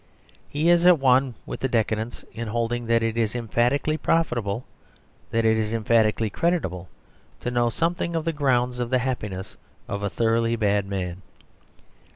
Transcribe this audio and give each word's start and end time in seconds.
He 0.49 0.67
is 0.69 0.83
at 0.87 0.97
one 0.97 1.35
with 1.45 1.59
the 1.59 1.67
decadents, 1.69 2.25
in 2.33 2.47
holding 2.47 2.87
that 2.87 3.03
it 3.03 3.17
is 3.19 3.35
emphatically 3.35 3.97
profitable, 3.97 4.63
that 5.29 5.45
it 5.45 5.55
is 5.57 5.73
emphatically 5.75 6.31
creditable, 6.31 6.89
to 7.41 7.51
know 7.51 7.69
something 7.69 8.15
of 8.15 8.25
the 8.25 8.33
grounds 8.33 8.79
of 8.79 8.89
the 8.89 8.97
happiness 8.97 9.57
of 9.87 10.01
a 10.01 10.09
thoroughly 10.09 10.55
bad 10.55 10.87
man. 10.87 11.21